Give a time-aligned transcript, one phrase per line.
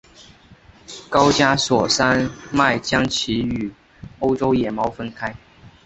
[1.11, 3.71] 高加索山脉将其与
[4.17, 5.35] 欧洲野猫分开。